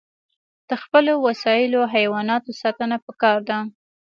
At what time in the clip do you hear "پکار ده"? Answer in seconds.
3.05-3.57